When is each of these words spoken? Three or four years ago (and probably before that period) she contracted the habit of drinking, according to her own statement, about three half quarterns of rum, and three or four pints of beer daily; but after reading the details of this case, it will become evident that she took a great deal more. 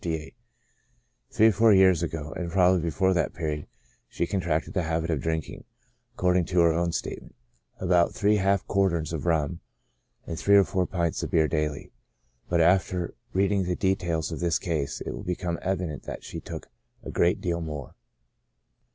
Three 0.01 0.33
or 1.41 1.51
four 1.51 1.71
years 1.75 2.01
ago 2.01 2.33
(and 2.35 2.49
probably 2.51 2.81
before 2.81 3.13
that 3.13 3.35
period) 3.35 3.67
she 4.09 4.25
contracted 4.25 4.73
the 4.73 4.81
habit 4.81 5.11
of 5.11 5.21
drinking, 5.21 5.63
according 6.15 6.45
to 6.45 6.59
her 6.61 6.73
own 6.73 6.91
statement, 6.91 7.35
about 7.79 8.11
three 8.15 8.37
half 8.37 8.65
quarterns 8.65 9.13
of 9.13 9.27
rum, 9.27 9.59
and 10.25 10.39
three 10.39 10.55
or 10.57 10.63
four 10.63 10.87
pints 10.87 11.21
of 11.21 11.29
beer 11.29 11.47
daily; 11.47 11.91
but 12.49 12.61
after 12.61 13.13
reading 13.33 13.65
the 13.65 13.75
details 13.75 14.31
of 14.31 14.39
this 14.39 14.57
case, 14.57 15.01
it 15.01 15.11
will 15.11 15.21
become 15.21 15.59
evident 15.61 16.01
that 16.01 16.23
she 16.23 16.39
took 16.39 16.71
a 17.03 17.11
great 17.11 17.39
deal 17.39 17.61
more. 17.61 17.93